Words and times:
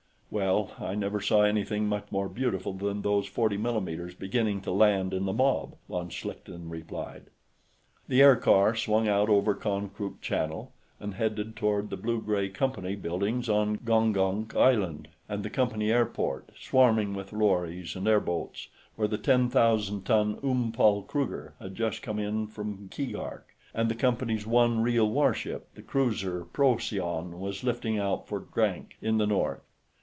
"Well, 0.33 0.71
I 0.79 0.95
never 0.95 1.19
saw 1.19 1.41
anything 1.41 1.87
much 1.89 2.05
more 2.09 2.29
beautiful 2.29 2.71
than 2.71 3.01
those 3.01 3.27
40 3.27 3.57
mm's 3.57 4.15
beginning 4.15 4.61
to 4.61 4.71
land 4.71 5.13
in 5.13 5.25
the 5.25 5.33
mob," 5.33 5.75
von 5.89 6.07
Schlichten 6.07 6.69
replied. 6.69 7.23
The 8.07 8.21
aircar 8.21 8.73
swung 8.75 9.09
out 9.09 9.27
over 9.27 9.53
Konkrook 9.53 10.21
Channel 10.21 10.71
and 11.01 11.15
headed 11.15 11.57
toward 11.57 11.89
the 11.89 11.97
blue 11.97 12.21
gray 12.21 12.47
Company 12.47 12.95
buildings 12.95 13.49
on 13.49 13.75
Gongonk 13.79 14.55
Island, 14.55 15.09
and 15.27 15.43
the 15.43 15.49
Company 15.49 15.91
airport, 15.91 16.51
swarming 16.57 17.13
with 17.13 17.33
lorries 17.33 17.93
and 17.97 18.07
airboats, 18.07 18.69
where 18.95 19.09
the 19.09 19.17
ten 19.17 19.49
thousand 19.49 20.03
ton 20.05 20.39
Oom 20.45 20.71
Paul 20.71 21.01
Kruger 21.01 21.55
had 21.59 21.75
just 21.75 22.01
come 22.01 22.19
in 22.19 22.47
from 22.47 22.87
Keegark, 22.87 23.53
and 23.73 23.89
the 23.89 23.95
Company's 23.95 24.47
one 24.47 24.79
real 24.81 25.09
warship, 25.09 25.73
the 25.75 25.81
cruiser 25.81 26.45
Procyon, 26.45 27.37
was 27.37 27.65
lifting 27.65 27.99
out 27.99 28.29
for 28.29 28.39
Grank, 28.39 28.95
in 29.01 29.17
the 29.17 29.27
North. 29.27 29.59